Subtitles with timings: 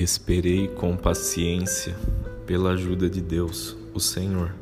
[0.00, 1.96] Esperei com paciência
[2.46, 4.54] pela ajuda de Deus, o Senhor.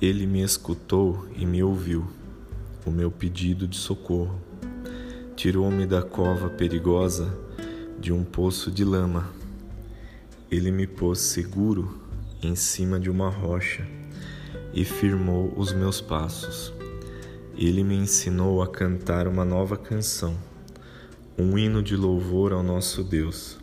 [0.00, 2.06] Ele me escutou e me ouviu
[2.84, 4.38] o meu pedido de socorro.
[5.34, 7.34] Tirou-me da cova perigosa
[7.98, 9.30] de um poço de lama.
[10.50, 11.98] Ele me pôs seguro
[12.42, 13.88] em cima de uma rocha
[14.74, 16.74] e firmou os meus passos.
[17.56, 20.36] Ele me ensinou a cantar uma nova canção,
[21.38, 23.61] um hino de louvor ao nosso Deus.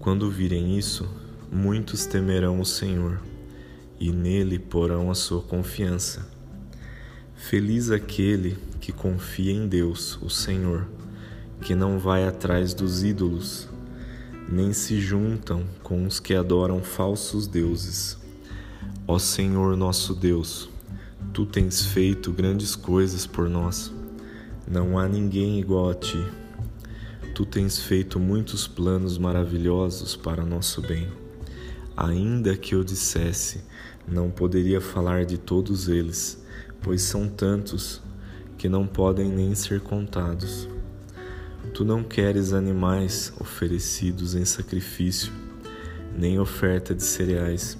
[0.00, 1.06] Quando virem isso,
[1.52, 3.20] muitos temerão o Senhor
[4.00, 6.26] e nele porão a sua confiança.
[7.36, 10.88] Feliz aquele que confia em Deus, o Senhor,
[11.60, 13.68] que não vai atrás dos ídolos,
[14.48, 18.16] nem se juntam com os que adoram falsos deuses.
[19.06, 20.70] Ó Senhor nosso Deus,
[21.34, 23.92] tu tens feito grandes coisas por nós.
[24.66, 26.24] Não há ninguém igual a ti.
[27.40, 31.08] Tu tens feito muitos planos maravilhosos para nosso bem.
[31.96, 33.62] Ainda que eu dissesse,
[34.06, 36.44] não poderia falar de todos eles,
[36.82, 38.02] pois são tantos
[38.58, 40.68] que não podem nem ser contados.
[41.72, 45.32] Tu não queres animais oferecidos em sacrifício,
[46.14, 47.78] nem oferta de cereais.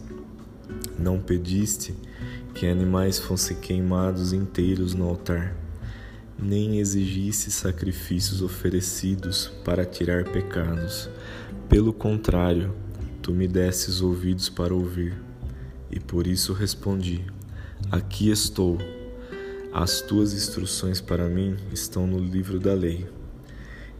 [0.98, 1.94] Não pediste
[2.54, 5.54] que animais fossem queimados inteiros no altar
[6.42, 11.10] nem exigisse sacrifícios oferecidos para tirar pecados.
[11.68, 12.74] Pelo contrário,
[13.20, 15.14] tu me desses ouvidos para ouvir,
[15.90, 17.24] e por isso respondi:
[17.90, 18.78] Aqui estou.
[19.72, 23.06] As tuas instruções para mim estão no livro da lei.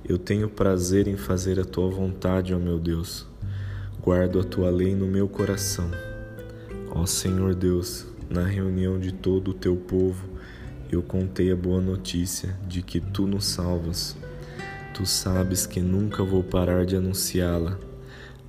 [0.05, 3.27] Eu tenho prazer em fazer a tua vontade, ó meu Deus.
[4.03, 5.89] Guardo a tua lei no meu coração.
[6.91, 10.29] Ó Senhor Deus, na reunião de todo o teu povo,
[10.97, 14.17] eu contei a boa notícia de que tu nos salvas.
[14.93, 17.79] Tu sabes que nunca vou parar de anunciá-la.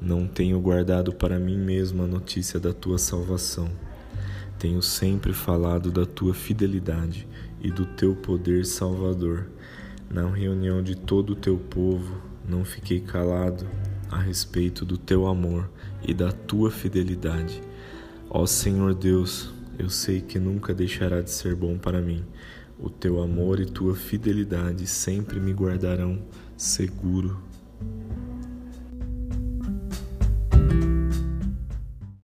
[0.02, 3.70] Não tenho guardado para mim mesmo a notícia da tua salvação.
[4.58, 7.28] Tenho sempre falado da tua fidelidade
[7.62, 9.48] e do teu poder salvador.
[10.10, 13.68] Na reunião de todo o teu povo, não fiquei calado
[14.10, 15.70] a respeito do teu amor
[16.06, 17.62] e da tua fidelidade.
[18.30, 22.24] Ó Senhor Deus, eu sei que nunca deixará de ser bom para mim.
[22.80, 26.22] O teu amor e tua fidelidade sempre me guardarão
[26.56, 27.42] seguro.